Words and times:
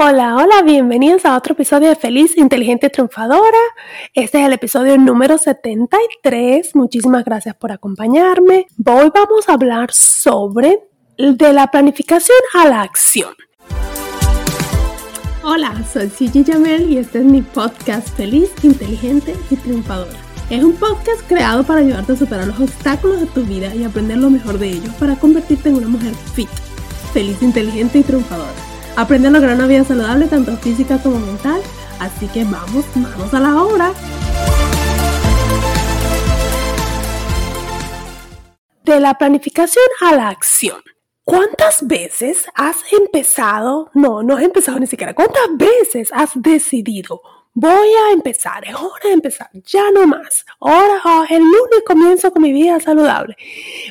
Hola, 0.00 0.36
hola, 0.36 0.62
bienvenidos 0.62 1.24
a 1.24 1.36
otro 1.36 1.54
episodio 1.54 1.88
de 1.88 1.96
Feliz, 1.96 2.36
Inteligente, 2.36 2.88
Triunfadora. 2.88 3.58
Este 4.14 4.38
es 4.38 4.46
el 4.46 4.52
episodio 4.52 4.96
número 4.96 5.38
73. 5.38 6.76
Muchísimas 6.76 7.24
gracias 7.24 7.56
por 7.56 7.72
acompañarme. 7.72 8.68
Hoy 8.86 9.10
vamos 9.12 9.48
a 9.48 9.54
hablar 9.54 9.92
sobre 9.92 10.78
de 11.16 11.52
la 11.52 11.66
planificación 11.72 12.38
a 12.54 12.68
la 12.68 12.82
acción. 12.82 13.34
Hola, 15.42 15.74
soy 15.92 16.08
Gigi 16.10 16.44
Jamel 16.44 16.92
y 16.92 16.98
este 16.98 17.18
es 17.18 17.24
mi 17.24 17.42
podcast 17.42 18.06
Feliz, 18.16 18.52
Inteligente 18.62 19.34
y 19.50 19.56
Triunfadora. 19.56 20.16
Es 20.48 20.62
un 20.62 20.74
podcast 20.74 21.26
creado 21.26 21.64
para 21.64 21.80
ayudarte 21.80 22.12
a 22.12 22.16
superar 22.16 22.46
los 22.46 22.60
obstáculos 22.60 23.20
de 23.20 23.26
tu 23.26 23.42
vida 23.42 23.74
y 23.74 23.82
aprender 23.82 24.18
lo 24.18 24.30
mejor 24.30 24.60
de 24.60 24.68
ellos 24.68 24.94
para 25.00 25.16
convertirte 25.16 25.70
en 25.70 25.74
una 25.74 25.88
mujer 25.88 26.14
fit, 26.36 26.48
feliz, 27.12 27.42
inteligente 27.42 27.98
y 27.98 28.02
triunfadora. 28.04 28.67
Aprende 28.98 29.28
a 29.28 29.30
lograr 29.30 29.54
una 29.54 29.68
vida 29.68 29.84
saludable 29.84 30.26
tanto 30.26 30.56
física 30.56 30.98
como 30.98 31.20
mental. 31.20 31.60
Así 32.00 32.26
que 32.26 32.42
vamos, 32.42 32.84
vamos 32.96 33.32
a 33.32 33.38
la 33.38 33.62
obra. 33.62 33.92
De 38.82 38.98
la 38.98 39.14
planificación 39.14 39.84
a 40.00 40.16
la 40.16 40.30
acción. 40.30 40.82
¿Cuántas 41.22 41.86
veces 41.86 42.48
has 42.56 42.78
empezado? 42.92 43.88
No, 43.94 44.24
no 44.24 44.36
has 44.36 44.42
empezado 44.42 44.80
ni 44.80 44.88
siquiera. 44.88 45.14
¿Cuántas 45.14 45.46
veces 45.56 46.08
has 46.12 46.30
decidido? 46.34 47.20
Voy 47.54 47.88
a 47.88 48.12
empezar, 48.12 48.64
es 48.68 48.74
hora 48.74 49.02
de 49.04 49.12
empezar, 49.12 49.50
ya 49.52 49.90
no 49.90 50.06
más. 50.06 50.46
Ahora, 50.60 51.00
oh, 51.04 51.24
el 51.28 51.42
lunes 51.42 51.82
comienzo 51.84 52.30
con 52.30 52.42
mi 52.42 52.52
vida 52.52 52.78
saludable. 52.78 53.36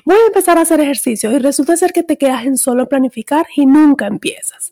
Voy 0.06 0.16
a 0.16 0.28
empezar 0.28 0.58
a 0.58 0.62
hacer 0.62 0.80
ejercicio 0.80 1.32
y 1.32 1.40
resulta 1.40 1.76
ser 1.76 1.92
que 1.92 2.04
te 2.04 2.18
quedas 2.18 2.46
en 2.46 2.58
solo 2.58 2.88
planificar 2.88 3.46
y 3.56 3.66
nunca 3.66 4.08
empiezas. 4.08 4.72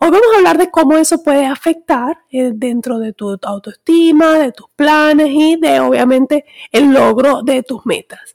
Hoy 0.00 0.10
vamos 0.10 0.26
a 0.34 0.38
hablar 0.38 0.58
de 0.58 0.70
cómo 0.70 0.96
eso 0.96 1.22
puede 1.22 1.46
afectar 1.46 2.18
eh, 2.30 2.50
dentro 2.52 2.98
de 2.98 3.12
tu 3.12 3.38
autoestima, 3.42 4.38
de 4.38 4.50
tus 4.50 4.70
planes 4.74 5.28
y 5.30 5.56
de 5.56 5.78
obviamente 5.80 6.44
el 6.72 6.92
logro 6.92 7.42
de 7.42 7.62
tus 7.62 7.86
metas. 7.86 8.34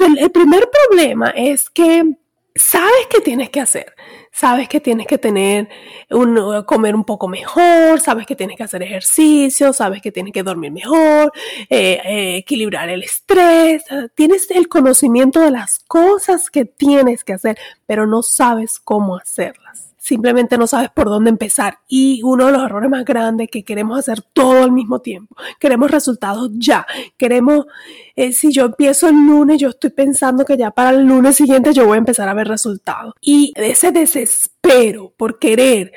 El 0.00 0.30
primer 0.32 0.68
problema 0.70 1.30
es 1.30 1.70
que 1.70 2.16
sabes 2.54 3.06
que 3.10 3.20
tienes 3.20 3.50
que 3.50 3.60
hacer. 3.60 3.94
Sabes 4.32 4.68
que 4.68 4.80
tienes 4.80 5.06
que 5.06 5.16
tener 5.16 5.68
un, 6.10 6.64
comer 6.64 6.96
un 6.96 7.04
poco 7.04 7.28
mejor, 7.28 8.00
sabes 8.00 8.26
que 8.26 8.34
tienes 8.34 8.56
que 8.56 8.64
hacer 8.64 8.82
ejercicio, 8.82 9.72
sabes 9.72 10.02
que 10.02 10.10
tienes 10.10 10.32
que 10.32 10.42
dormir 10.42 10.72
mejor, 10.72 11.32
eh, 11.70 12.00
eh, 12.04 12.36
equilibrar 12.38 12.88
el 12.88 13.04
estrés. 13.04 13.84
Tienes 14.16 14.50
el 14.50 14.68
conocimiento 14.68 15.40
de 15.40 15.52
las 15.52 15.78
cosas 15.86 16.50
que 16.50 16.64
tienes 16.64 17.22
que 17.22 17.34
hacer, 17.34 17.58
pero 17.86 18.06
no 18.06 18.22
sabes 18.22 18.80
cómo 18.80 19.16
hacerlas 19.16 19.93
simplemente 20.04 20.58
no 20.58 20.66
sabes 20.66 20.90
por 20.90 21.06
dónde 21.06 21.30
empezar. 21.30 21.78
Y 21.88 22.20
uno 22.22 22.46
de 22.46 22.52
los 22.52 22.62
errores 22.62 22.90
más 22.90 23.06
grandes 23.06 23.48
que 23.50 23.64
queremos 23.64 23.98
hacer 23.98 24.20
todo 24.20 24.62
al 24.62 24.70
mismo 24.70 25.00
tiempo. 25.00 25.34
Queremos 25.58 25.90
resultados 25.90 26.50
ya. 26.52 26.86
Queremos, 27.16 27.64
eh, 28.14 28.32
si 28.32 28.52
yo 28.52 28.66
empiezo 28.66 29.08
el 29.08 29.14
lunes, 29.14 29.58
yo 29.58 29.70
estoy 29.70 29.90
pensando 29.90 30.44
que 30.44 30.58
ya 30.58 30.70
para 30.70 30.90
el 30.90 31.06
lunes 31.06 31.36
siguiente 31.36 31.72
yo 31.72 31.86
voy 31.86 31.94
a 31.94 31.98
empezar 31.98 32.28
a 32.28 32.34
ver 32.34 32.48
resultados. 32.48 33.14
Y 33.22 33.54
ese 33.56 33.92
desespero 33.92 35.10
por 35.16 35.38
querer 35.38 35.92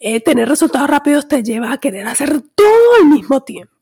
eh, 0.00 0.20
tener 0.20 0.48
resultados 0.48 0.90
rápidos 0.90 1.28
te 1.28 1.44
lleva 1.44 1.72
a 1.72 1.78
querer 1.78 2.08
hacer 2.08 2.40
todo 2.56 2.94
al 3.00 3.06
mismo 3.06 3.42
tiempo. 3.42 3.77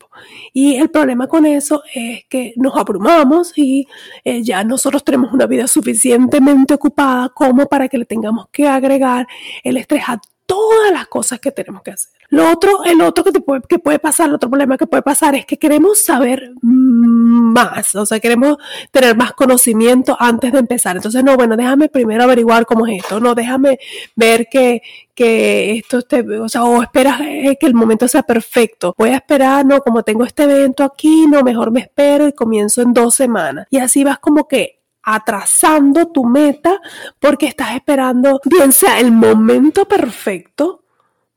Y 0.53 0.75
el 0.75 0.89
problema 0.89 1.27
con 1.27 1.45
eso 1.45 1.83
es 1.93 2.25
que 2.29 2.53
nos 2.55 2.75
abrumamos 2.75 3.53
y 3.55 3.87
eh, 4.23 4.43
ya 4.43 4.63
nosotros 4.63 5.03
tenemos 5.03 5.33
una 5.33 5.45
vida 5.45 5.67
suficientemente 5.67 6.73
ocupada 6.73 7.29
como 7.29 7.67
para 7.67 7.87
que 7.87 7.97
le 7.97 8.05
tengamos 8.05 8.47
que 8.51 8.67
agregar 8.67 9.27
el 9.63 9.77
estrés 9.77 10.03
a 10.07 10.19
todas 10.47 10.91
las 10.91 11.07
cosas 11.07 11.39
que 11.39 11.51
tenemos 11.51 11.83
que 11.83 11.91
hacer. 11.91 12.09
Lo 12.29 12.51
otro, 12.51 12.83
el 12.85 13.01
otro 13.01 13.23
que, 13.23 13.31
te 13.31 13.41
puede, 13.41 13.61
que 13.67 13.79
puede 13.79 13.99
pasar, 13.99 14.29
el 14.29 14.35
otro 14.35 14.49
problema 14.49 14.77
que 14.77 14.87
puede 14.87 15.03
pasar 15.03 15.35
es 15.35 15.45
que 15.45 15.57
queremos 15.57 16.03
saber 16.03 16.53
más, 16.61 17.93
o 17.95 18.05
sea, 18.05 18.19
queremos 18.19 18.57
tener 18.91 19.15
más 19.15 19.33
conocimiento 19.33 20.17
antes 20.19 20.51
de 20.51 20.59
empezar. 20.59 20.95
Entonces, 20.95 21.23
no, 21.23 21.35
bueno, 21.35 21.55
déjame 21.55 21.89
primero 21.89 22.23
averiguar 22.23 22.65
cómo 22.65 22.87
es 22.87 23.03
esto, 23.03 23.19
no, 23.19 23.35
déjame 23.35 23.77
ver 24.15 24.47
que, 24.49 24.81
que 25.13 25.77
esto 25.77 25.99
esté, 25.99 26.21
o 26.39 26.49
sea, 26.49 26.63
o 26.63 26.81
esperas 26.81 27.21
eh, 27.21 27.57
que 27.59 27.67
el 27.67 27.73
momento 27.73 28.07
sea 28.07 28.23
perfecto. 28.23 28.95
Voy 28.97 29.09
a 29.09 29.17
esperar, 29.17 29.65
no, 29.65 29.81
como 29.81 30.03
tengo 30.03 30.23
este 30.23 30.43
evento 30.43 30.83
aquí, 30.83 31.27
no, 31.27 31.43
mejor 31.43 31.71
me 31.71 31.81
espero 31.81 32.27
y 32.27 32.33
comienzo 32.33 32.81
en 32.81 32.93
dos 32.93 33.15
semanas. 33.15 33.67
Y 33.69 33.79
así 33.79 34.03
vas 34.03 34.19
como 34.19 34.47
que 34.47 34.76
atrasando 35.09 36.07
tu 36.07 36.25
meta 36.25 36.81
porque 37.19 37.45
estás 37.45 37.75
esperando 37.75 38.41
bien 38.43 38.73
sea 38.73 38.99
el 38.99 39.13
momento 39.13 39.85
perfecto 39.87 40.83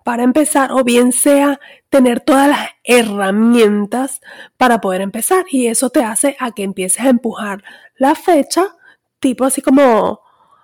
para 0.02 0.24
empezar 0.24 0.72
o 0.72 0.82
bien 0.82 1.12
sea 1.12 1.60
tener 1.88 2.18
todas 2.18 2.48
las 2.48 2.68
herramientas 2.82 4.20
para 4.56 4.80
poder 4.80 5.02
empezar. 5.02 5.44
Y 5.50 5.68
eso 5.68 5.88
te 5.90 6.02
hace 6.02 6.36
a 6.40 6.50
que 6.50 6.64
empieces 6.64 7.04
a 7.04 7.10
empujar 7.10 7.62
la 7.96 8.16
fecha 8.16 8.76
tipo 9.20 9.44
así 9.44 9.62
como 9.62 10.20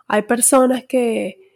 hay 0.08 0.22
personas 0.22 0.84
que 0.88 1.46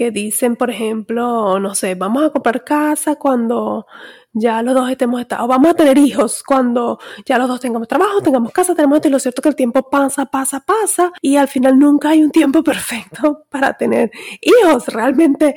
que 0.00 0.10
dicen, 0.10 0.56
por 0.56 0.70
ejemplo, 0.70 1.60
no 1.60 1.74
sé, 1.74 1.94
vamos 1.94 2.22
a 2.24 2.30
comprar 2.30 2.64
casa 2.64 3.16
cuando 3.16 3.86
ya 4.32 4.62
los 4.62 4.74
dos 4.74 4.90
estemos 4.90 5.20
estados, 5.20 5.48
vamos 5.48 5.70
a 5.70 5.74
tener 5.74 5.98
hijos 5.98 6.42
cuando 6.44 6.98
ya 7.26 7.38
los 7.38 7.48
dos 7.48 7.60
tengamos 7.60 7.88
trabajo, 7.88 8.20
tengamos 8.20 8.52
casa, 8.52 8.74
tenemos 8.74 8.96
esto, 8.96 9.08
y 9.08 9.10
lo 9.10 9.18
cierto 9.18 9.40
es 9.40 9.42
que 9.42 9.48
el 9.48 9.56
tiempo 9.56 9.90
pasa, 9.90 10.26
pasa, 10.26 10.60
pasa, 10.60 11.12
y 11.20 11.36
al 11.36 11.48
final 11.48 11.78
nunca 11.78 12.10
hay 12.10 12.22
un 12.22 12.30
tiempo 12.30 12.62
perfecto 12.64 13.44
para 13.48 13.74
tener 13.74 14.10
hijos, 14.40 14.86
realmente 14.88 15.54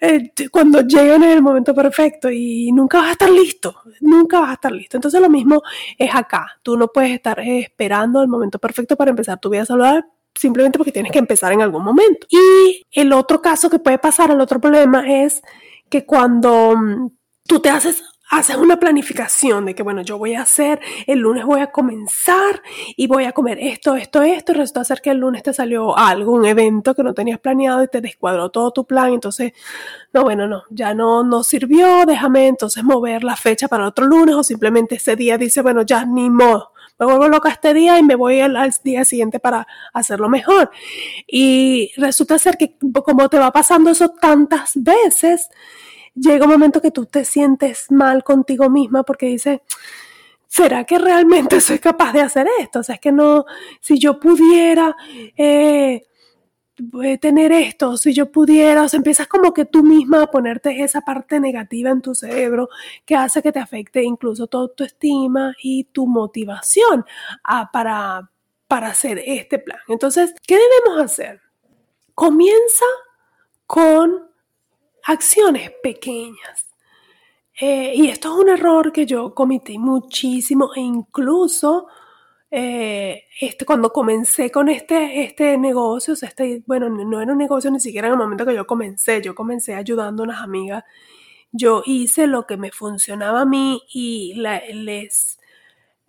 eh, 0.00 0.32
cuando 0.50 0.80
llegan 0.82 1.22
en 1.22 1.30
el 1.30 1.42
momento 1.42 1.74
perfecto 1.74 2.30
y 2.30 2.72
nunca 2.72 2.98
vas 2.98 3.08
a 3.08 3.12
estar 3.12 3.30
listo, 3.30 3.76
nunca 4.00 4.40
vas 4.40 4.50
a 4.50 4.54
estar 4.54 4.72
listo. 4.72 4.96
Entonces 4.96 5.20
lo 5.20 5.30
mismo 5.30 5.62
es 5.96 6.14
acá, 6.14 6.46
tú 6.62 6.76
no 6.76 6.88
puedes 6.88 7.12
estar 7.12 7.38
esperando 7.40 8.22
el 8.22 8.28
momento 8.28 8.58
perfecto 8.58 8.96
para 8.96 9.10
empezar 9.10 9.38
tu 9.38 9.50
vida 9.50 9.64
saludable 9.64 10.04
simplemente 10.34 10.78
porque 10.78 10.92
tienes 10.92 11.12
que 11.12 11.18
empezar 11.18 11.52
en 11.52 11.62
algún 11.62 11.84
momento. 11.84 12.26
Y 12.30 12.82
el 12.90 13.12
otro 13.12 13.42
caso 13.42 13.68
que 13.70 13.78
puede 13.78 13.98
pasar, 13.98 14.30
el 14.30 14.40
otro 14.40 14.60
problema 14.60 15.22
es 15.22 15.42
que 15.88 16.06
cuando 16.06 16.74
mm, 16.76 17.08
tú 17.52 17.60
te 17.60 17.68
haces 17.68 18.02
haces 18.30 18.56
una 18.56 18.80
planificación 18.80 19.66
de 19.66 19.74
que, 19.74 19.82
bueno, 19.82 20.00
yo 20.00 20.16
voy 20.16 20.32
a 20.32 20.40
hacer, 20.40 20.80
el 21.06 21.18
lunes 21.18 21.44
voy 21.44 21.60
a 21.60 21.66
comenzar 21.66 22.62
y 22.96 23.06
voy 23.06 23.24
a 23.24 23.32
comer 23.32 23.58
esto, 23.60 23.94
esto, 23.94 24.22
esto, 24.22 24.52
y 24.52 24.54
resulta 24.54 24.84
ser 24.84 25.02
que 25.02 25.10
el 25.10 25.18
lunes 25.18 25.42
te 25.42 25.52
salió 25.52 25.98
algo, 25.98 26.32
un 26.32 26.46
evento 26.46 26.94
que 26.94 27.02
no 27.02 27.12
tenías 27.12 27.38
planeado 27.40 27.84
y 27.84 27.88
te 27.88 28.00
descuadró 28.00 28.48
todo 28.48 28.70
tu 28.70 28.86
plan, 28.86 29.12
entonces, 29.12 29.52
no, 30.14 30.22
bueno, 30.22 30.46
no, 30.48 30.62
ya 30.70 30.94
no, 30.94 31.22
no 31.22 31.42
sirvió, 31.42 32.06
déjame 32.06 32.46
entonces 32.46 32.82
mover 32.82 33.22
la 33.22 33.36
fecha 33.36 33.68
para 33.68 33.86
otro 33.86 34.06
lunes 34.06 34.34
o 34.34 34.42
simplemente 34.42 34.94
ese 34.94 35.14
día 35.14 35.36
dice, 35.36 35.60
bueno, 35.60 35.82
ya 35.82 36.06
ni 36.06 36.30
modo, 36.30 36.72
me 36.98 37.04
vuelvo 37.04 37.28
loca 37.28 37.50
este 37.50 37.74
día 37.74 37.98
y 37.98 38.02
me 38.02 38.14
voy 38.14 38.40
al, 38.40 38.56
día 38.82 39.04
siguiente 39.04 39.40
para 39.40 39.66
hacerlo 39.92 40.30
mejor. 40.30 40.70
Y 41.26 41.92
resulta 41.98 42.38
ser 42.38 42.56
que 42.56 42.78
como 43.04 43.28
te 43.28 43.38
va 43.38 43.52
pasando 43.52 43.90
eso 43.90 44.08
tantas 44.08 44.72
veces, 44.74 45.50
llega 46.14 46.44
un 46.44 46.52
momento 46.52 46.80
que 46.80 46.90
tú 46.90 47.06
te 47.06 47.24
sientes 47.24 47.90
mal 47.90 48.24
contigo 48.24 48.68
misma 48.70 49.02
porque 49.02 49.26
dices, 49.26 49.60
¿será 50.46 50.84
que 50.84 50.98
realmente 50.98 51.60
soy 51.60 51.78
capaz 51.78 52.12
de 52.12 52.20
hacer 52.20 52.46
esto? 52.60 52.80
O 52.80 52.82
sea, 52.82 52.96
es 52.96 53.00
que 53.00 53.12
no, 53.12 53.44
si 53.80 53.98
yo 53.98 54.18
pudiera... 54.20 54.96
Eh, 55.36 56.02
tener 57.20 57.52
esto, 57.52 57.96
si 57.96 58.12
yo 58.12 58.32
pudiera, 58.32 58.82
o 58.82 58.88
sea, 58.88 58.96
empiezas 58.96 59.28
como 59.28 59.52
que 59.52 59.64
tú 59.64 59.82
misma 59.82 60.22
a 60.22 60.30
ponerte 60.30 60.82
esa 60.82 61.02
parte 61.02 61.38
negativa 61.38 61.90
en 61.90 62.00
tu 62.00 62.14
cerebro 62.14 62.68
que 63.04 63.14
hace 63.14 63.42
que 63.42 63.52
te 63.52 63.58
afecte 63.58 64.02
incluso 64.02 64.46
tu 64.46 64.58
autoestima 64.58 65.54
y 65.62 65.84
tu 65.84 66.06
motivación 66.06 67.04
para, 67.72 68.30
para 68.66 68.88
hacer 68.88 69.22
este 69.24 69.58
plan. 69.58 69.78
Entonces, 69.88 70.34
¿qué 70.46 70.56
debemos 70.56 71.04
hacer? 71.04 71.40
Comienza 72.14 72.86
con 73.66 74.31
acciones 75.04 75.70
pequeñas. 75.82 76.66
Eh, 77.60 77.92
y 77.94 78.08
esto 78.08 78.34
es 78.34 78.44
un 78.44 78.48
error 78.48 78.92
que 78.92 79.06
yo 79.06 79.34
cometí 79.34 79.78
muchísimo 79.78 80.70
e 80.74 80.80
incluso 80.80 81.86
eh, 82.50 83.24
este, 83.40 83.64
cuando 83.64 83.92
comencé 83.92 84.50
con 84.50 84.68
este, 84.68 85.22
este 85.22 85.56
negocio, 85.56 86.14
o 86.14 86.26
este, 86.26 86.62
bueno, 86.66 86.88
no 86.90 87.20
era 87.20 87.32
un 87.32 87.38
negocio 87.38 87.70
ni 87.70 87.80
siquiera 87.80 88.08
en 88.08 88.12
el 88.12 88.18
momento 88.18 88.44
que 88.44 88.54
yo 88.54 88.66
comencé, 88.66 89.22
yo 89.22 89.34
comencé 89.34 89.74
ayudando 89.74 90.22
a 90.22 90.26
unas 90.26 90.42
amigas, 90.42 90.84
yo 91.50 91.82
hice 91.86 92.26
lo 92.26 92.46
que 92.46 92.56
me 92.56 92.70
funcionaba 92.70 93.42
a 93.42 93.46
mí 93.46 93.82
y 93.92 94.34
les 94.34 95.38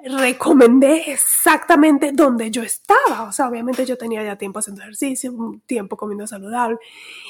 recomendé 0.06 1.12
exactamente 1.14 2.12
donde 2.12 2.52
yo 2.52 2.62
estaba, 2.62 3.24
o 3.24 3.32
sea, 3.32 3.48
obviamente 3.48 3.86
yo 3.86 3.98
tenía 3.98 4.24
ya 4.24 4.38
tiempo 4.38 4.60
haciendo 4.60 4.82
ejercicio, 4.82 5.34
tiempo 5.66 5.96
comiendo 5.96 6.28
saludable 6.28 6.78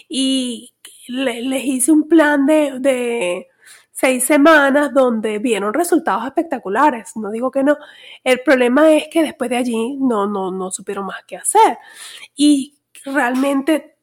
y 0.09 0.74
les 1.08 1.66
hice 1.66 1.92
un 1.92 2.08
plan 2.08 2.46
de 2.46 3.48
seis 3.94 4.24
semanas 4.26 4.92
donde 4.92 5.38
vieron 5.38 5.74
resultados 5.74 6.26
espectaculares. 6.26 7.16
No 7.16 7.30
digo 7.32 7.52
que 7.52 7.64
no. 7.64 7.78
El 8.24 8.42
problema 8.42 8.92
es 8.92 9.08
que 9.08 9.22
después 9.22 9.50
de 9.52 9.58
allí 9.58 9.96
no, 9.98 10.28
no, 10.28 10.52
no 10.52 10.72
supieron 10.72 11.06
más 11.06 11.24
qué 11.26 11.38
hacer. 11.38 11.78
Y 12.36 12.76
realmente 13.06 13.98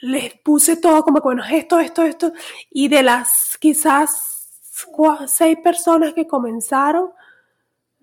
les 0.00 0.34
puse 0.38 0.76
todo 0.76 1.02
como, 1.02 1.20
bueno, 1.20 1.42
esto, 1.44 1.80
esto, 1.80 2.04
esto. 2.04 2.32
Y 2.70 2.88
de 2.88 3.02
las 3.02 3.58
quizás 3.60 4.62
seis 5.26 5.58
personas 5.62 6.14
que 6.14 6.26
comenzaron, 6.26 7.10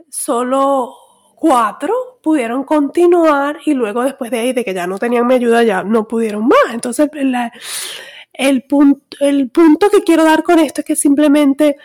solo 0.10 0.94
cuatro 1.36 2.20
pudieron 2.22 2.66
continuar 2.66 3.60
y 3.66 3.74
luego 3.74 4.04
después 4.04 4.32
de 4.32 4.40
ahí, 4.40 4.54
de 4.54 4.66
que 4.66 4.74
ya 4.74 4.86
no 4.86 4.98
tenían 5.00 5.26
mi 5.26 5.36
ayuda, 5.36 5.64
ya 5.64 5.84
no 5.84 6.08
pudieron 6.08 6.46
más. 6.46 6.74
Entonces, 6.74 7.10
la, 7.14 7.54
el 8.38 8.64
punto, 8.64 9.18
el 9.20 9.50
punto 9.50 9.90
que 9.90 10.04
quiero 10.04 10.24
dar 10.24 10.44
con 10.44 10.60
esto 10.60 10.82
es 10.82 10.86
que 10.86 10.96
simplemente 10.96 11.78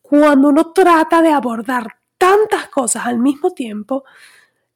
cuando 0.00 0.48
uno 0.48 0.72
trata 0.72 1.22
de 1.22 1.30
abordar 1.30 1.86
tantas 2.18 2.68
cosas 2.68 3.06
al 3.06 3.18
mismo 3.18 3.52
tiempo, 3.52 4.04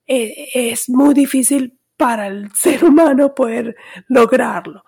eh, 0.07 0.49
es 0.55 0.89
muy 0.89 1.15
difícil 1.15 1.79
para 1.97 2.27
el 2.29 2.51
ser 2.55 2.85
humano 2.85 3.35
poder 3.35 3.77
lograrlo. 4.09 4.85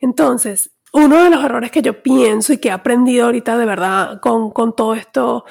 Entonces, 0.00 0.70
uno 0.92 1.24
de 1.24 1.30
los 1.30 1.42
errores 1.42 1.70
que 1.70 1.80
yo 1.80 2.02
pienso 2.02 2.52
y 2.52 2.58
que 2.58 2.68
he 2.68 2.72
aprendido 2.72 3.26
ahorita 3.26 3.56
de 3.56 3.64
verdad 3.64 4.20
con, 4.20 4.50
con 4.50 4.76
todo 4.76 4.94
esto, 4.94 5.44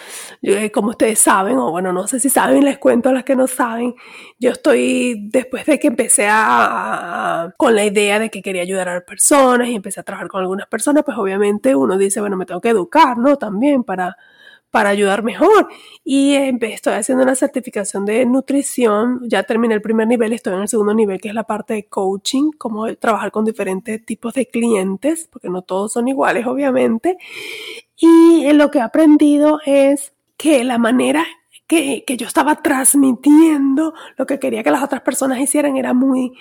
eh, 0.44 0.72
como 0.72 0.90
ustedes 0.92 1.20
saben, 1.20 1.58
o 1.58 1.72
bueno, 1.72 1.92
no 1.92 2.08
sé 2.08 2.20
si 2.20 2.30
saben, 2.30 2.64
les 2.64 2.78
cuento 2.78 3.10
a 3.10 3.14
las 3.14 3.24
que 3.24 3.36
no 3.36 3.48
saben, 3.48 3.96
yo 4.40 4.52
estoy, 4.52 5.30
después 5.30 5.66
de 5.66 5.80
que 5.80 5.88
empecé 5.88 6.28
a, 6.30 7.54
con 7.58 7.76
la 7.76 7.84
idea 7.86 8.20
de 8.20 8.30
que 8.30 8.42
quería 8.44 8.62
ayudar 8.62 8.90
a 8.90 8.94
las 8.96 9.04
personas 9.04 9.68
y 9.70 9.76
empecé 9.76 10.00
a 10.00 10.04
trabajar 10.04 10.28
con 10.28 10.42
algunas 10.42 10.68
personas, 10.68 11.04
pues 11.04 11.18
obviamente 11.18 11.76
uno 11.76 11.98
dice, 11.98 12.22
bueno, 12.22 12.38
me 12.38 12.46
tengo 12.46 12.62
que 12.62 12.70
educar, 12.70 13.18
¿no? 13.18 13.38
También 13.38 13.84
para 13.84 14.18
para 14.72 14.90
ayudar 14.90 15.22
mejor. 15.24 15.68
Y 16.04 16.36
estoy 16.62 16.94
haciendo 16.94 17.24
una 17.24 17.36
certificación 17.36 18.06
de 18.06 18.26
nutrición, 18.26 19.20
ya 19.28 19.44
terminé 19.44 19.76
el 19.76 19.82
primer 19.82 20.08
nivel, 20.08 20.34
estoy 20.34 20.54
en 20.54 20.62
el 20.62 20.68
segundo 20.68 20.94
nivel, 20.94 21.20
que 21.22 21.28
es 21.28 21.36
la 21.36 21.44
parte 21.44 21.76
de 21.76 21.88
coaching, 21.88 22.52
cómo 22.58 22.94
trabajar 22.96 23.32
con 23.32 23.46
diferentes 23.46 24.04
tipos 24.06 24.34
de 24.34 24.48
clientes, 24.48 25.28
porque 25.32 25.50
no 25.50 25.62
todos 25.62 25.94
son 25.94 26.08
iguales, 26.08 26.48
obviamente. 26.48 27.18
Y 27.98 28.52
lo 28.54 28.72
que 28.72 28.80
he 28.80 28.82
aprendido 28.82 29.60
es 29.66 30.14
que 30.38 30.64
la 30.64 30.78
manera 30.80 31.26
que, 31.68 32.04
que 32.06 32.18
yo 32.18 32.26
estaba 32.26 32.56
transmitiendo 32.56 33.94
lo 34.18 34.26
que 34.26 34.40
quería 34.40 34.64
que 34.64 34.72
las 34.72 34.84
otras 34.84 35.02
personas 35.02 35.40
hicieran 35.40 35.78
era 35.78 35.94
muy 35.94 36.34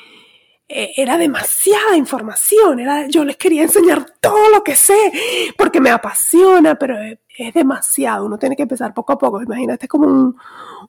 eh, 0.72 0.92
era 0.96 1.18
demasiada 1.18 1.96
información, 1.96 2.78
era, 2.78 3.08
yo 3.08 3.24
les 3.24 3.36
quería 3.36 3.64
enseñar 3.64 4.06
todo 4.20 4.50
lo 4.50 4.62
que 4.62 4.76
sé, 4.76 5.12
porque 5.58 5.80
me 5.80 5.90
apasiona, 5.90 6.76
pero 6.76 6.96
es, 6.96 7.18
demasiado, 7.54 8.26
uno 8.26 8.38
tiene 8.38 8.54
que 8.54 8.62
empezar 8.62 8.94
poco 8.94 9.14
a 9.14 9.18
poco, 9.18 9.42
imagínate 9.42 9.88
como 9.88 10.06
un, 10.06 10.36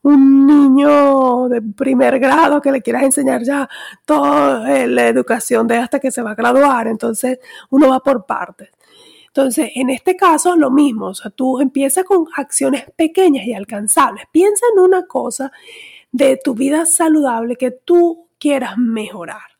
un 0.03 0.45
niño 0.45 1.49
de 1.49 1.61
primer 1.61 2.19
grado 2.19 2.61
que 2.61 2.71
le 2.71 2.81
quieras 2.83 3.03
enseñar 3.03 3.41
ya 3.43 3.67
toda 4.05 4.71
eh, 4.77 4.85
la 4.85 5.07
educación 5.07 5.65
de 5.67 5.77
hasta 5.77 5.99
que 5.99 6.11
se 6.11 6.21
va 6.21 6.31
a 6.31 6.35
graduar, 6.35 6.87
entonces 6.87 7.39
uno 7.71 7.89
va 7.89 8.01
por 8.01 8.25
partes. 8.27 8.69
Entonces, 9.27 9.71
en 9.75 9.89
este 9.89 10.15
caso, 10.15 10.55
lo 10.57 10.69
mismo, 10.69 11.07
o 11.07 11.15
sea, 11.15 11.31
tú 11.31 11.59
empiezas 11.59 12.03
con 12.03 12.27
acciones 12.35 12.83
pequeñas 12.95 13.45
y 13.47 13.53
alcanzables. 13.53 14.25
Piensa 14.31 14.65
en 14.73 14.79
una 14.81 15.07
cosa 15.07 15.51
de 16.11 16.37
tu 16.37 16.53
vida 16.53 16.85
saludable 16.85 17.55
que 17.55 17.71
tú 17.71 18.27
quieras 18.37 18.77
mejorar. 18.77 19.50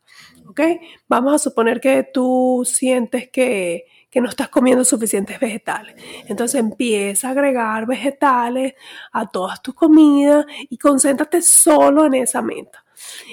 ¿Ok? 0.48 0.60
Vamos 1.08 1.34
a 1.34 1.38
suponer 1.38 1.80
que 1.80 2.08
tú 2.12 2.62
sientes 2.64 3.30
que, 3.30 3.86
no 4.14 4.28
estás 4.28 4.50
comiendo 4.50 4.84
suficientes 4.84 5.40
vegetales. 5.40 5.96
Entonces 6.28 6.60
empieza 6.60 7.28
a 7.28 7.30
agregar 7.30 7.86
vegetales 7.86 8.74
a 9.10 9.26
todas 9.26 9.62
tus 9.62 9.74
comidas 9.74 10.44
y 10.68 10.76
concéntrate 10.76 11.40
solo 11.40 12.04
en 12.04 12.14
esa 12.14 12.42
meta. 12.42 12.84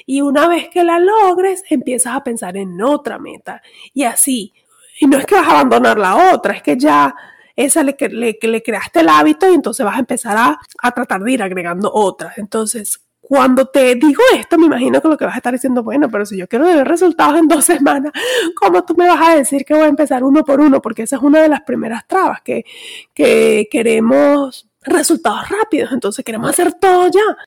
Y 0.06 0.22
una 0.22 0.48
vez 0.48 0.70
que 0.70 0.84
la 0.84 1.00
logres, 1.00 1.64
empiezas 1.70 2.16
a 2.16 2.24
pensar 2.24 2.56
en 2.56 2.82
otra 2.82 3.20
meta. 3.20 3.62
Y 3.94 4.04
así. 4.04 4.54
Y 5.02 5.08
no 5.08 5.18
es 5.18 5.26
que 5.26 5.36
vas 5.36 5.48
a 5.48 5.60
abandonar 5.60 5.98
la 5.98 6.34
otra, 6.34 6.54
es 6.54 6.62
que 6.62 6.78
ya 6.78 7.14
esa 7.56 7.84
le, 7.84 7.98
le, 8.10 8.38
le 8.42 8.64
creaste 8.64 9.02
el 9.02 9.10
hábito 9.10 9.50
y 9.50 9.56
entonces 9.56 9.86
vas 9.86 9.98
a 9.98 10.00
empezar 10.00 10.38
a, 10.38 10.60
a 10.82 10.92
tratar 10.92 11.22
de 11.22 11.32
ir 11.34 11.44
agregando 11.44 11.92
otras. 11.94 12.38
Entonces, 12.38 13.02
cuando 13.30 13.68
te 13.68 13.94
digo 13.94 14.24
esto, 14.36 14.58
me 14.58 14.66
imagino 14.66 15.00
que 15.00 15.08
lo 15.08 15.16
que 15.16 15.24
vas 15.24 15.36
a 15.36 15.38
estar 15.38 15.54
diciendo, 15.54 15.84
bueno, 15.84 16.10
pero 16.10 16.26
si 16.26 16.36
yo 16.36 16.48
quiero 16.48 16.66
ver 16.66 16.88
resultados 16.88 17.38
en 17.38 17.48
dos 17.48 17.64
semanas, 17.74 18.12
¿cómo 18.60 18.84
tú 18.84 18.96
me 18.98 19.08
vas 19.08 19.22
a 19.22 19.36
decir 19.36 19.64
que 19.66 19.76
voy 19.76 19.84
a 19.84 19.88
empezar 19.88 20.24
uno 20.24 20.44
por 20.44 20.60
uno? 20.60 20.82
Porque 20.82 21.04
esa 21.04 21.18
es 21.18 21.22
una 21.22 21.40
de 21.40 21.48
las 21.48 21.62
primeras 21.62 22.08
trabas, 22.08 22.42
que, 22.42 22.66
que 23.14 23.68
queremos 23.70 24.68
resultados 24.82 25.48
rápidos, 25.48 25.92
entonces 25.92 26.26
queremos 26.26 26.50
hacer 26.50 26.74
todo 26.74 27.06
ya. 27.06 27.38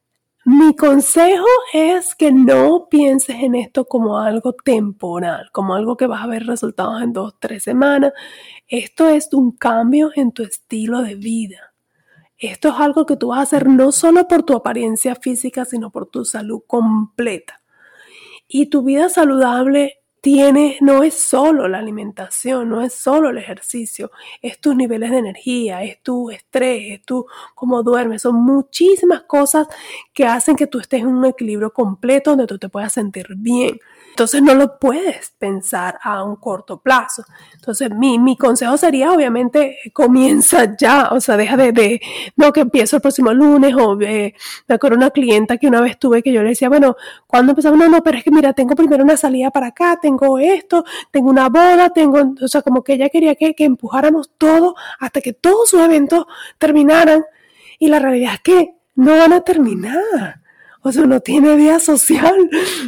Mi 0.44 0.76
consejo 0.76 1.48
es 1.72 2.14
que 2.14 2.30
no 2.30 2.86
pienses 2.88 3.42
en 3.42 3.56
esto 3.56 3.84
como 3.84 4.20
algo 4.20 4.52
temporal, 4.52 5.48
como 5.50 5.74
algo 5.74 5.96
que 5.96 6.06
vas 6.06 6.22
a 6.22 6.28
ver 6.28 6.46
resultados 6.46 7.02
en 7.02 7.12
dos, 7.12 7.34
tres 7.40 7.64
semanas. 7.64 8.12
Esto 8.68 9.08
es 9.08 9.30
un 9.32 9.50
cambio 9.50 10.12
en 10.14 10.30
tu 10.30 10.44
estilo 10.44 11.02
de 11.02 11.16
vida. 11.16 11.71
Esto 12.42 12.70
es 12.70 12.74
algo 12.74 13.06
que 13.06 13.16
tú 13.16 13.28
vas 13.28 13.38
a 13.38 13.42
hacer 13.42 13.68
no 13.68 13.92
solo 13.92 14.26
por 14.26 14.42
tu 14.42 14.54
apariencia 14.54 15.14
física, 15.14 15.64
sino 15.64 15.90
por 15.90 16.06
tu 16.06 16.24
salud 16.24 16.62
completa. 16.66 17.62
Y 18.48 18.66
tu 18.66 18.82
vida 18.82 19.08
saludable 19.08 20.00
tiene, 20.20 20.76
no 20.80 21.04
es 21.04 21.14
solo 21.14 21.68
la 21.68 21.78
alimentación, 21.78 22.68
no 22.68 22.82
es 22.82 22.94
solo 22.94 23.30
el 23.30 23.38
ejercicio, 23.38 24.10
es 24.40 24.60
tus 24.60 24.74
niveles 24.74 25.12
de 25.12 25.18
energía, 25.18 25.84
es 25.84 26.02
tu 26.02 26.30
estrés, 26.30 26.98
es 26.98 27.06
tu 27.06 27.26
cómo 27.54 27.84
duermes, 27.84 28.22
son 28.22 28.42
muchísimas 28.42 29.22
cosas 29.22 29.68
que 30.12 30.26
hacen 30.26 30.56
que 30.56 30.66
tú 30.66 30.80
estés 30.80 31.02
en 31.02 31.06
un 31.06 31.24
equilibrio 31.24 31.72
completo 31.72 32.30
donde 32.30 32.48
tú 32.48 32.58
te 32.58 32.68
puedas 32.68 32.92
sentir 32.92 33.28
bien. 33.36 33.78
Entonces 34.12 34.42
no 34.42 34.54
lo 34.54 34.78
puedes 34.78 35.32
pensar 35.38 35.98
a 36.02 36.22
un 36.22 36.36
corto 36.36 36.82
plazo. 36.82 37.24
Entonces 37.54 37.90
mi, 37.90 38.18
mi 38.18 38.36
consejo 38.36 38.76
sería, 38.76 39.10
obviamente, 39.10 39.78
comienza 39.94 40.76
ya, 40.76 41.08
o 41.12 41.20
sea, 41.20 41.38
deja 41.38 41.56
de, 41.56 41.72
de 41.72 42.00
no 42.36 42.52
que 42.52 42.60
empiezo 42.60 42.96
el 42.96 43.02
próximo 43.02 43.32
lunes 43.32 43.74
o 43.74 43.98
eh, 44.02 44.34
me 44.68 44.74
acuerdo 44.74 44.98
una 44.98 45.10
clienta 45.10 45.56
que 45.56 45.66
una 45.66 45.80
vez 45.80 45.98
tuve 45.98 46.22
que 46.22 46.30
yo 46.30 46.42
le 46.42 46.50
decía, 46.50 46.68
bueno, 46.68 46.94
¿cuándo 47.26 47.52
empezamos? 47.52 47.78
No, 47.78 47.88
no, 47.88 48.02
pero 48.02 48.18
es 48.18 48.24
que 48.24 48.30
mira, 48.30 48.52
tengo 48.52 48.74
primero 48.74 49.02
una 49.02 49.16
salida 49.16 49.50
para 49.50 49.68
acá, 49.68 49.98
tengo 50.00 50.38
esto, 50.38 50.84
tengo 51.10 51.30
una 51.30 51.48
boda, 51.48 51.88
tengo, 51.88 52.34
o 52.42 52.48
sea, 52.48 52.60
como 52.60 52.84
que 52.84 52.92
ella 52.94 53.08
quería 53.08 53.34
que, 53.34 53.54
que 53.54 53.64
empujáramos 53.64 54.30
todo 54.36 54.74
hasta 55.00 55.22
que 55.22 55.32
todos 55.32 55.70
sus 55.70 55.80
eventos 55.80 56.26
terminaran 56.58 57.24
y 57.78 57.88
la 57.88 57.98
realidad 57.98 58.34
es 58.34 58.40
que 58.42 58.74
no 58.94 59.16
van 59.16 59.32
a 59.32 59.40
terminar. 59.40 60.41
O 60.82 60.92
sea, 60.92 61.04
uno 61.04 61.20
tiene 61.20 61.56
vida 61.56 61.78
social. 61.78 62.34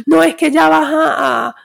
No 0.05 0.21
es 0.21 0.35
que 0.35 0.51
ya 0.51 0.69
vas 0.69 0.89
a, 0.91 1.55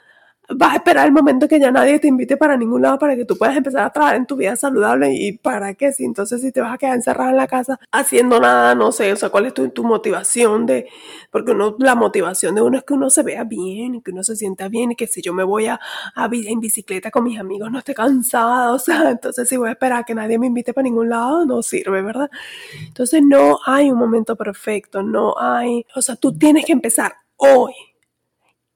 vas 0.54 0.72
a 0.72 0.76
esperar 0.76 1.06
el 1.06 1.12
momento 1.12 1.48
que 1.48 1.60
ya 1.60 1.70
nadie 1.70 1.98
te 1.98 2.08
invite 2.08 2.36
para 2.36 2.56
ningún 2.56 2.82
lado 2.82 2.98
para 2.98 3.16
que 3.16 3.24
tú 3.24 3.36
puedas 3.36 3.56
empezar 3.56 3.84
a 3.84 3.90
trabajar 3.90 4.16
en 4.16 4.26
tu 4.26 4.36
vida 4.36 4.56
saludable 4.56 5.12
y 5.14 5.32
para 5.38 5.74
qué 5.74 5.92
si 5.92 6.04
entonces 6.04 6.40
si 6.40 6.52
te 6.52 6.60
vas 6.60 6.74
a 6.74 6.78
quedar 6.78 6.94
encerrada 6.94 7.30
en 7.30 7.36
la 7.36 7.46
casa 7.46 7.78
haciendo 7.92 8.40
nada, 8.40 8.74
no 8.74 8.92
sé, 8.92 9.12
o 9.12 9.16
sea, 9.16 9.28
cuál 9.30 9.46
es 9.46 9.54
tu, 9.54 9.68
tu 9.70 9.84
motivación 9.84 10.66
de, 10.66 10.88
porque 11.30 11.52
uno, 11.52 11.76
la 11.78 11.94
motivación 11.94 12.54
de 12.54 12.62
uno 12.62 12.78
es 12.78 12.84
que 12.84 12.94
uno 12.94 13.10
se 13.10 13.22
vea 13.22 13.44
bien 13.44 13.96
y 13.96 14.02
que 14.02 14.10
uno 14.10 14.24
se 14.24 14.36
sienta 14.36 14.68
bien 14.68 14.92
y 14.92 14.96
que 14.96 15.06
si 15.06 15.22
yo 15.22 15.32
me 15.32 15.44
voy 15.44 15.66
a, 15.66 15.80
a 16.14 16.28
en 16.32 16.60
bicicleta 16.60 17.10
con 17.10 17.24
mis 17.24 17.38
amigos 17.38 17.70
no 17.70 17.78
esté 17.78 17.94
cansada, 17.94 18.72
o 18.72 18.78
sea, 18.78 19.10
entonces 19.10 19.48
si 19.48 19.56
voy 19.56 19.68
a 19.68 19.72
esperar 19.72 20.00
a 20.00 20.04
que 20.04 20.14
nadie 20.14 20.38
me 20.38 20.46
invite 20.46 20.72
para 20.72 20.84
ningún 20.84 21.08
lado, 21.08 21.44
no 21.46 21.62
sirve, 21.62 22.02
¿verdad? 22.02 22.30
Entonces 22.86 23.22
no 23.24 23.58
hay 23.66 23.90
un 23.90 23.98
momento 23.98 24.36
perfecto, 24.36 25.02
no 25.02 25.34
hay, 25.38 25.86
o 25.94 26.02
sea, 26.02 26.16
tú 26.16 26.36
tienes 26.36 26.64
que 26.64 26.72
empezar 26.72 27.14
hoy 27.36 27.74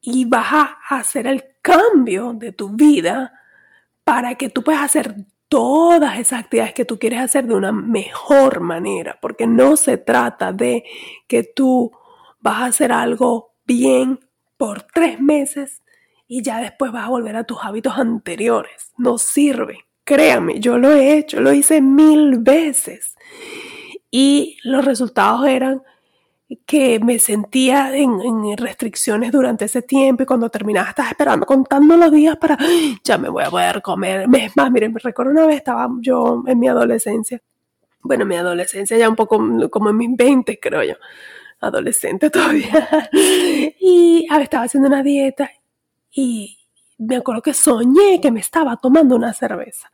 y 0.07 0.27
vas 0.27 0.53
a 0.53 0.79
hacer 0.91 1.27
el 1.27 1.45
cambio 1.63 2.35
de 2.35 2.53
tu 2.53 2.71
vida 2.71 3.33
para 4.05 4.35
que 4.35 4.51
tú 4.51 4.63
puedas 4.63 4.83
hacer 4.83 5.15
todas 5.49 6.19
esas 6.19 6.41
actividades 6.41 6.75
que 6.75 6.85
tú 6.85 6.99
quieres 6.99 7.21
hacer 7.21 7.47
de 7.47 7.55
una 7.55 7.73
mejor 7.73 8.61
manera, 8.61 9.19
porque 9.23 9.47
no 9.47 9.77
se 9.77 9.97
trata 9.97 10.53
de 10.53 10.85
que 11.27 11.43
tú 11.43 11.91
vas 12.41 12.61
a 12.61 12.67
hacer 12.67 12.93
algo 12.93 13.55
bien 13.65 14.21
por 14.59 14.83
tres 14.83 15.21
meses 15.21 15.83
y 16.27 16.43
ya 16.43 16.61
después 16.61 16.93
vas 16.93 17.07
a 17.07 17.11
volver 17.11 17.37
a 17.37 17.45
tus 17.45 17.59
hábitos 17.63 17.97
anteriores. 17.97 18.93
No 18.99 19.17
sirve. 19.17 19.87
Créame, 20.05 20.61
yo 20.61 20.77
lo 20.77 20.93
he 20.93 21.17
hecho, 21.17 21.41
lo 21.41 21.55
hice 21.55 21.81
mil 21.81 22.41
veces. 22.41 23.15
Y 24.11 24.59
los 24.65 24.85
resultados 24.85 25.47
eran 25.47 25.83
que 26.67 27.01
me 27.01 27.19
sentía 27.19 27.97
en, 27.97 28.57
restricciones 28.57 29.33
durante 29.33 29.65
ese 29.65 29.83
tiempo 29.83 30.23
y 30.23 30.27
cuando 30.27 30.51
terminaba 30.51 30.91
estaba 30.91 31.09
esperando, 31.09 31.47
contando 31.47 31.97
los 31.97 32.13
días 32.13 32.37
para, 32.37 32.59
ya 33.03 33.19
me 33.19 33.29
voy 33.29 33.45
a 33.45 33.51
poder 33.51 33.83
comer. 33.83 34.29
Más, 34.29 34.71
miren, 34.71 34.93
me 34.93 35.01
recuerdo 35.01 35.33
una 35.33 35.47
vez 35.47 35.57
estaba 35.57 35.89
yo 36.01 36.45
en 36.47 36.59
mi 36.59 36.69
adolescencia, 36.69 37.41
bueno, 38.03 38.23
en 38.23 38.29
mi 38.29 38.37
adolescencia 38.37 38.97
ya 38.97 39.09
un 39.09 39.17
poco 39.17 39.43
como 39.71 39.91
en 39.91 39.97
mis 39.97 40.17
20 40.17 40.61
creo 40.61 40.83
yo, 40.83 40.95
adolescente 41.61 42.31
todavía, 42.31 42.89
y 43.81 44.27
estaba 44.41 44.65
haciendo 44.65 44.89
una 44.89 45.03
dieta 45.03 45.51
y 46.13 46.59
me 46.99 47.17
acuerdo 47.17 47.43
que 47.43 47.55
soñé 47.55 48.21
que 48.21 48.31
me 48.31 48.41
estaba 48.41 48.77
tomando 48.77 49.17
una 49.17 49.33
cerveza. 49.33 49.91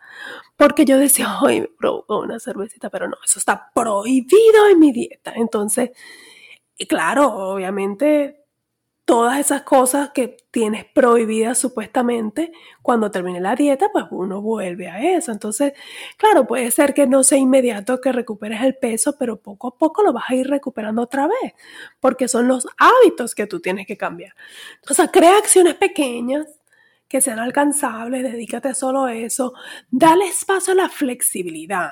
Porque 0.56 0.84
yo 0.84 0.98
decía, 0.98 1.38
ay, 1.40 1.62
me 1.62 1.68
provocó 1.68 2.20
una 2.20 2.38
cervecita, 2.38 2.90
pero 2.90 3.08
no, 3.08 3.16
eso 3.24 3.38
está 3.38 3.70
prohibido 3.74 4.68
en 4.70 4.78
mi 4.78 4.92
dieta. 4.92 5.32
Entonces, 5.34 5.90
y 6.80 6.86
claro, 6.86 7.26
obviamente, 7.34 8.46
todas 9.04 9.38
esas 9.38 9.64
cosas 9.64 10.12
que 10.14 10.38
tienes 10.50 10.86
prohibidas 10.86 11.58
supuestamente, 11.58 12.52
cuando 12.80 13.10
termine 13.10 13.38
la 13.38 13.54
dieta, 13.54 13.90
pues 13.92 14.06
uno 14.10 14.40
vuelve 14.40 14.88
a 14.88 15.14
eso. 15.14 15.30
Entonces, 15.30 15.74
claro, 16.16 16.46
puede 16.46 16.70
ser 16.70 16.94
que 16.94 17.06
no 17.06 17.22
sea 17.22 17.36
inmediato 17.36 18.00
que 18.00 18.12
recuperes 18.12 18.62
el 18.62 18.76
peso, 18.76 19.14
pero 19.18 19.36
poco 19.36 19.68
a 19.68 19.76
poco 19.76 20.02
lo 20.02 20.14
vas 20.14 20.24
a 20.30 20.34
ir 20.34 20.48
recuperando 20.48 21.02
otra 21.02 21.26
vez, 21.26 21.52
porque 22.00 22.28
son 22.28 22.48
los 22.48 22.66
hábitos 22.78 23.34
que 23.34 23.46
tú 23.46 23.60
tienes 23.60 23.86
que 23.86 23.98
cambiar. 23.98 24.32
O 24.88 25.12
crea 25.12 25.36
acciones 25.36 25.74
pequeñas 25.74 26.46
que 27.08 27.20
sean 27.20 27.40
alcanzables, 27.40 28.22
dedícate 28.22 28.72
solo 28.74 29.04
a 29.04 29.14
eso, 29.14 29.52
dale 29.90 30.28
espacio 30.28 30.72
a 30.72 30.76
la 30.76 30.88
flexibilidad. 30.88 31.90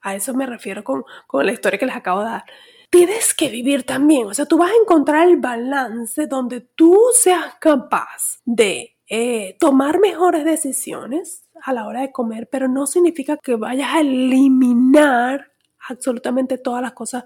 A 0.00 0.14
eso 0.14 0.32
me 0.32 0.46
refiero 0.46 0.82
con, 0.82 1.04
con 1.26 1.44
la 1.44 1.52
historia 1.52 1.78
que 1.78 1.86
les 1.86 1.96
acabo 1.96 2.20
de 2.20 2.30
dar 2.30 2.44
tienes 2.92 3.32
que 3.32 3.48
vivir 3.48 3.84
también. 3.84 4.26
O 4.26 4.34
sea, 4.34 4.44
tú 4.44 4.58
vas 4.58 4.70
a 4.70 4.80
encontrar 4.80 5.26
el 5.26 5.38
balance 5.38 6.26
donde 6.26 6.60
tú 6.60 7.00
seas 7.14 7.54
capaz 7.58 8.40
de 8.44 8.98
eh, 9.08 9.56
tomar 9.58 9.98
mejores 9.98 10.44
decisiones 10.44 11.48
a 11.62 11.72
la 11.72 11.86
hora 11.86 12.02
de 12.02 12.12
comer, 12.12 12.48
pero 12.52 12.68
no 12.68 12.86
significa 12.86 13.38
que 13.38 13.56
vayas 13.56 13.94
a 13.94 14.00
eliminar 14.00 15.52
absolutamente 15.88 16.58
todas 16.58 16.82
las 16.82 16.92
cosas 16.92 17.24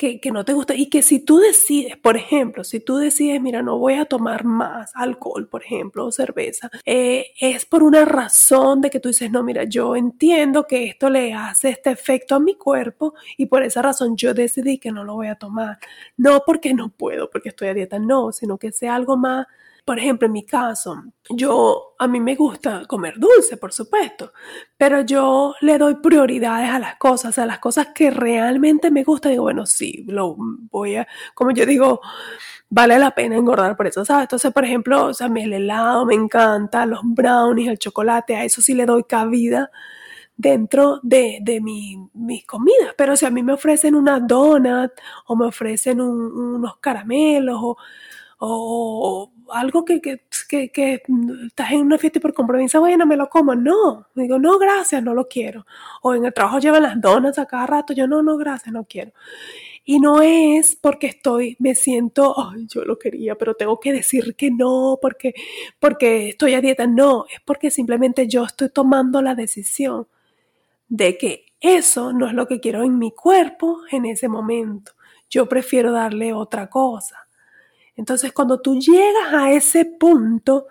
que, 0.00 0.30
no 0.32 0.46
te 0.46 0.54
gusta 0.54 0.74
y 0.74 0.88
que 0.88 1.02
si 1.02 1.20
tú 1.20 1.38
decides, 1.38 1.98
por 1.98 2.16
ejemplo, 2.16 2.64
si 2.64 2.80
tú 2.80 2.96
decides, 2.96 3.40
mira, 3.42 3.60
no 3.60 3.76
voy 3.78 3.94
a 3.94 4.06
tomar 4.06 4.44
más 4.44 4.92
alcohol, 4.94 5.46
por 5.46 5.62
ejemplo, 5.62 6.06
o 6.06 6.12
cerveza, 6.12 6.70
eh, 6.86 7.26
es 7.38 7.66
por 7.66 7.82
una 7.82 8.06
razón 8.06 8.80
de 8.80 8.88
que 8.88 8.98
tú 8.98 9.10
dices, 9.10 9.30
no, 9.30 9.42
mira, 9.42 9.64
yo 9.64 9.96
entiendo 9.96 10.66
que 10.66 10.86
esto 10.86 11.10
le 11.10 11.34
hace 11.34 11.68
este 11.68 11.90
efecto 11.90 12.34
a 12.34 12.40
mi 12.40 12.54
cuerpo 12.54 13.12
y 13.36 13.46
por 13.46 13.62
esa 13.62 13.82
razón 13.82 14.16
yo 14.16 14.32
decidí 14.32 14.78
que 14.78 14.90
no 14.90 15.04
lo 15.04 15.16
voy 15.16 15.28
a 15.28 15.34
tomar. 15.34 15.78
No 16.16 16.44
porque 16.46 16.72
no 16.72 16.88
puedo, 16.88 17.28
porque 17.28 17.50
estoy 17.50 17.68
a 17.68 17.74
dieta, 17.74 17.98
no, 17.98 18.32
sino 18.32 18.56
que 18.56 18.72
sea 18.72 18.94
algo 18.94 19.18
más 19.18 19.46
por 19.84 19.98
ejemplo, 19.98 20.26
en 20.26 20.32
mi 20.32 20.44
caso, 20.44 21.02
yo, 21.30 21.94
a 21.98 22.06
mí 22.06 22.20
me 22.20 22.34
gusta 22.34 22.84
comer 22.86 23.14
dulce, 23.18 23.56
por 23.56 23.72
supuesto, 23.72 24.32
pero 24.76 25.02
yo 25.02 25.54
le 25.60 25.78
doy 25.78 25.96
prioridades 25.96 26.70
a 26.70 26.78
las 26.78 26.96
cosas, 26.96 27.38
a 27.38 27.46
las 27.46 27.58
cosas 27.58 27.88
que 27.94 28.10
realmente 28.10 28.90
me 28.90 29.04
gustan. 29.04 29.32
Digo, 29.32 29.44
bueno, 29.44 29.66
sí, 29.66 30.04
lo 30.08 30.36
voy 30.70 30.96
a, 30.96 31.08
como 31.34 31.52
yo 31.52 31.66
digo, 31.66 32.00
vale 32.68 32.98
la 32.98 33.12
pena 33.12 33.36
engordar 33.36 33.76
por 33.76 33.86
eso, 33.86 34.04
¿sabes? 34.04 34.24
Entonces, 34.24 34.52
por 34.52 34.64
ejemplo, 34.64 35.06
o 35.06 35.14
sea, 35.14 35.26
el 35.28 35.52
helado 35.52 36.06
me 36.06 36.14
encanta, 36.14 36.86
los 36.86 37.00
brownies, 37.02 37.68
el 37.70 37.78
chocolate, 37.78 38.36
a 38.36 38.44
eso 38.44 38.62
sí 38.62 38.74
le 38.74 38.86
doy 38.86 39.04
cabida 39.04 39.70
dentro 40.36 41.00
de, 41.02 41.38
de 41.42 41.60
mi, 41.60 42.08
mis 42.14 42.46
comidas. 42.46 42.94
Pero 42.96 43.16
si 43.16 43.26
a 43.26 43.30
mí 43.30 43.42
me 43.42 43.52
ofrecen 43.52 43.94
una 43.94 44.20
donut 44.20 44.92
o 45.26 45.36
me 45.36 45.46
ofrecen 45.46 46.00
unos 46.00 46.78
caramelos 46.78 47.58
o, 47.60 47.76
o 48.42 49.30
algo 49.52 49.84
que, 49.84 50.00
que, 50.00 50.22
que, 50.48 51.02
estás 51.46 51.72
en 51.72 51.80
una 51.82 51.98
fiesta 51.98 52.18
y 52.18 52.22
por 52.22 52.32
compromiso, 52.32 52.80
bueno, 52.80 53.04
me 53.06 53.16
lo 53.16 53.28
como. 53.28 53.54
No, 53.54 54.06
digo, 54.14 54.38
no, 54.38 54.58
gracias, 54.58 55.02
no 55.02 55.14
lo 55.14 55.28
quiero. 55.28 55.66
O 56.02 56.14
en 56.14 56.24
el 56.24 56.32
trabajo 56.32 56.58
llevan 56.58 56.82
las 56.84 57.00
donas 57.00 57.38
a 57.38 57.46
cada 57.46 57.66
rato, 57.66 57.92
yo 57.92 58.06
no, 58.06 58.22
no, 58.22 58.38
gracias, 58.38 58.72
no 58.72 58.84
quiero. 58.84 59.12
Y 59.84 60.00
no 60.00 60.22
es 60.22 60.76
porque 60.76 61.08
estoy, 61.08 61.56
me 61.58 61.74
siento, 61.74 62.34
ay, 62.38 62.66
yo 62.68 62.84
lo 62.84 62.98
quería, 62.98 63.36
pero 63.36 63.54
tengo 63.54 63.78
que 63.78 63.92
decir 63.92 64.34
que 64.36 64.50
no, 64.50 64.98
porque, 65.02 65.34
porque 65.78 66.30
estoy 66.30 66.54
a 66.54 66.60
dieta. 66.62 66.86
No, 66.86 67.26
es 67.28 67.40
porque 67.44 67.70
simplemente 67.70 68.26
yo 68.26 68.44
estoy 68.44 68.70
tomando 68.70 69.20
la 69.20 69.34
decisión 69.34 70.06
de 70.88 71.18
que 71.18 71.46
eso 71.60 72.12
no 72.14 72.26
es 72.26 72.32
lo 72.34 72.46
que 72.48 72.60
quiero 72.60 72.84
en 72.84 72.98
mi 72.98 73.12
cuerpo 73.12 73.80
en 73.90 74.06
ese 74.06 74.28
momento. 74.28 74.92
Yo 75.28 75.46
prefiero 75.48 75.92
darle 75.92 76.32
otra 76.32 76.68
cosa. 76.70 77.19
Entonces, 77.96 78.32
cuando 78.32 78.60
tú 78.60 78.78
llegas 78.78 79.32
a 79.32 79.52
ese 79.52 79.84
punto, 79.84 80.66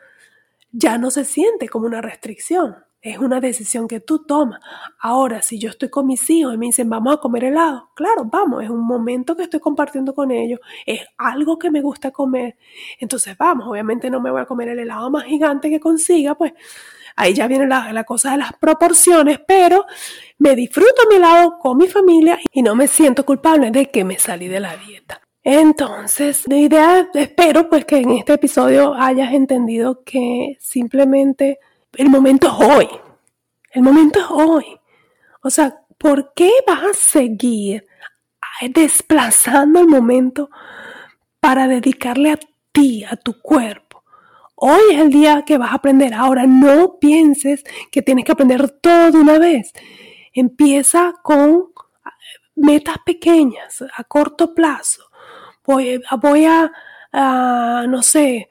ya 0.71 0.97
no 0.97 1.11
se 1.11 1.25
siente 1.25 1.69
como 1.69 1.85
una 1.85 2.01
restricción. 2.01 2.75
Es 3.01 3.17
una 3.17 3.39
decisión 3.39 3.87
que 3.87 4.01
tú 4.01 4.25
tomas. 4.25 4.59
Ahora, 4.99 5.41
si 5.41 5.57
yo 5.57 5.69
estoy 5.69 5.89
con 5.89 6.05
mis 6.05 6.29
hijos 6.29 6.53
y 6.53 6.57
me 6.57 6.65
dicen, 6.65 6.89
vamos 6.89 7.13
a 7.15 7.17
comer 7.17 7.45
helado, 7.45 7.91
claro, 7.95 8.25
vamos, 8.25 8.61
es 8.61 8.69
un 8.69 8.85
momento 8.85 9.37
que 9.37 9.43
estoy 9.43 9.61
compartiendo 9.61 10.13
con 10.13 10.31
ellos, 10.31 10.59
es 10.85 10.99
algo 11.17 11.57
que 11.57 11.71
me 11.71 11.81
gusta 11.81 12.11
comer. 12.11 12.57
Entonces, 12.99 13.37
vamos, 13.37 13.67
obviamente 13.69 14.09
no 14.09 14.19
me 14.19 14.29
voy 14.29 14.41
a 14.41 14.45
comer 14.45 14.69
el 14.69 14.79
helado 14.79 15.09
más 15.09 15.23
gigante 15.23 15.69
que 15.69 15.79
consiga, 15.79 16.35
pues 16.35 16.51
ahí 17.15 17.33
ya 17.33 17.47
viene 17.47 17.67
la, 17.67 18.03
cosa 18.03 18.31
de 18.31 18.37
las 18.37 18.51
proporciones, 18.53 19.39
pero 19.47 19.85
me 20.37 20.55
disfruto 20.55 21.03
mi 21.09 21.15
helado 21.15 21.57
con 21.57 21.77
mi 21.77 21.87
familia 21.87 22.37
y 22.51 22.61
no 22.61 22.75
me 22.75 22.87
siento 22.87 23.25
culpable 23.25 23.71
de 23.71 23.89
que 23.89 24.03
me 24.03 24.19
salí 24.19 24.49
de 24.49 24.59
la 24.59 24.75
dieta. 24.75 25.21
Entonces, 25.43 26.43
de 26.45 26.57
idea, 26.57 27.09
espero 27.13 27.69
pues 27.69 27.85
que 27.85 27.97
en 27.97 28.11
este 28.11 28.33
episodio 28.33 28.93
hayas 28.93 29.33
entendido 29.33 30.03
que 30.03 30.57
simplemente 30.59 31.59
el 31.93 32.09
momento 32.09 32.47
es 32.47 32.67
hoy. 32.67 32.87
El 33.71 33.83
momento 33.83 34.19
es 34.19 34.25
hoy. 34.29 34.65
O 35.41 35.49
sea, 35.49 35.81
¿por 35.97 36.33
qué 36.33 36.51
vas 36.67 36.83
a 36.83 36.93
seguir 36.93 37.85
desplazando 38.73 39.79
el 39.79 39.87
momento 39.87 40.49
para 41.39 41.67
dedicarle 41.67 42.31
a 42.31 42.39
ti, 42.73 43.05
a 43.05 43.15
tu 43.15 43.39
cuerpo? 43.41 44.03
Hoy 44.55 44.81
es 44.91 44.99
el 44.99 45.09
día 45.09 45.43
que 45.45 45.57
vas 45.57 45.71
a 45.71 45.75
aprender. 45.75 46.13
Ahora 46.13 46.45
no 46.47 46.99
pienses 46.99 47.63
que 47.91 48.01
tienes 48.01 48.25
que 48.25 48.33
aprender 48.33 48.69
todo 48.81 49.11
de 49.11 49.17
una 49.17 49.39
vez. 49.39 49.71
Empieza 50.33 51.13
con 51.23 51.67
metas 52.55 52.97
pequeñas, 53.05 53.85
a 53.95 54.03
corto 54.03 54.53
plazo 54.53 55.08
voy, 55.75 56.45
a, 56.45 57.85
no 57.87 58.03
sé, 58.03 58.49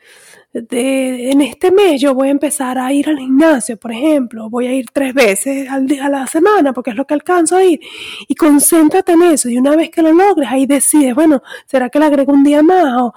en 0.53 1.41
este 1.43 1.71
mes 1.71 2.01
yo 2.01 2.15
voy 2.15 2.29
a 2.29 2.31
empezar 2.33 2.79
a 2.79 2.93
ir 2.93 3.09
al 3.09 3.19
gimnasio, 3.19 3.77
por 3.77 3.93
ejemplo, 3.93 4.49
voy 4.49 4.67
a 4.67 4.73
ir 4.73 4.87
tres 4.93 5.15
veces 5.15 5.69
al, 5.69 5.87
a 6.01 6.09
la 6.09 6.27
semana 6.27 6.73
porque 6.73 6.91
es 6.91 6.97
lo 6.97 7.07
que 7.07 7.15
alcanzo 7.15 7.57
a 7.57 7.65
ir. 7.65 7.81
Y 8.27 8.35
concéntrate 8.35 9.13
en 9.13 9.23
eso 9.23 9.49
y 9.49 9.59
una 9.59 9.77
vez 9.77 9.91
que 9.91 10.03
lo 10.03 10.13
logres 10.13 10.49
ahí 10.51 10.67
decides, 10.67 11.15
bueno, 11.15 11.43
¿será 11.67 11.91
que 11.91 11.99
le 11.99 12.07
agrego 12.07 12.33
un 12.33 12.45
día 12.45 12.63
más 12.63 13.01
o, 13.01 13.13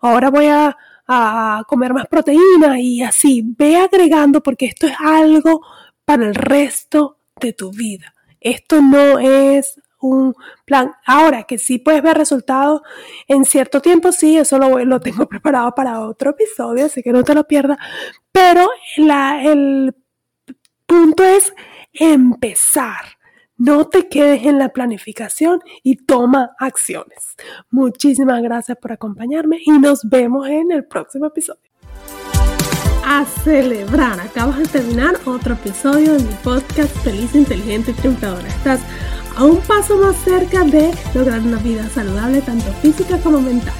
ahora 0.00 0.30
voy 0.30 0.46
a, 0.46 0.76
a 1.06 1.62
comer 1.66 1.92
más 1.92 2.06
proteína 2.06 2.80
y 2.80 3.02
así, 3.02 3.42
ve 3.44 3.76
agregando 3.76 4.42
porque 4.42 4.66
esto 4.66 4.86
es 4.86 4.94
algo 4.98 5.62
para 6.04 6.26
el 6.26 6.34
resto 6.34 7.18
de 7.40 7.52
tu 7.52 7.70
vida. 7.70 8.14
Esto 8.40 8.80
no 8.80 9.18
es 9.18 9.80
un 10.00 10.34
plan. 10.64 10.92
Ahora 11.06 11.44
que 11.44 11.58
sí 11.58 11.78
puedes 11.78 12.02
ver 12.02 12.16
resultados 12.16 12.82
en 13.28 13.44
cierto 13.44 13.80
tiempo, 13.80 14.12
sí, 14.12 14.36
eso 14.36 14.58
lo, 14.58 14.78
lo 14.84 15.00
tengo 15.00 15.26
preparado 15.28 15.74
para 15.74 16.00
otro 16.00 16.30
episodio, 16.30 16.86
así 16.86 17.02
que 17.02 17.12
no 17.12 17.24
te 17.24 17.34
lo 17.34 17.46
pierdas. 17.46 17.78
Pero 18.32 18.68
la, 18.96 19.42
el 19.42 19.94
punto 20.86 21.24
es 21.24 21.52
empezar. 21.92 23.16
No 23.58 23.88
te 23.88 24.08
quedes 24.08 24.44
en 24.44 24.58
la 24.58 24.68
planificación 24.68 25.60
y 25.82 25.96
toma 26.04 26.50
acciones. 26.58 27.36
Muchísimas 27.70 28.42
gracias 28.42 28.76
por 28.76 28.92
acompañarme 28.92 29.58
y 29.64 29.70
nos 29.78 30.06
vemos 30.08 30.46
en 30.46 30.72
el 30.72 30.84
próximo 30.84 31.26
episodio. 31.26 31.62
A 33.08 33.24
celebrar, 33.24 34.20
acabas 34.20 34.58
de 34.58 34.66
terminar 34.66 35.14
otro 35.24 35.54
episodio 35.54 36.14
de 36.14 36.24
mi 36.24 36.34
podcast 36.44 36.94
Feliz, 36.98 37.34
Inteligente 37.34 37.92
y 37.92 37.94
Triunfadora. 37.94 38.46
Estás 38.48 38.80
a 39.36 39.44
un 39.44 39.58
paso 39.60 39.98
más 39.98 40.16
cerca 40.24 40.64
de 40.64 40.92
lograr 41.14 41.40
una 41.40 41.58
vida 41.58 41.88
saludable 41.90 42.40
tanto 42.40 42.72
física 42.82 43.18
como 43.18 43.40
mental. 43.40 43.74